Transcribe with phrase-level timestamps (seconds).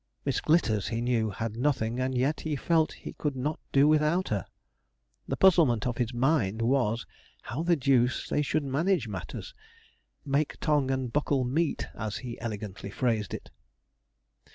[0.25, 4.29] Miss Glitters, he knew, had nothing, and yet he felt he could not do without
[4.29, 4.47] her;
[5.27, 7.05] the puzzlement of his mind was,
[7.43, 9.53] how the deuce they should manage matters
[10.25, 13.51] 'make tongue and buckle meet,' as he elegantly phrased it.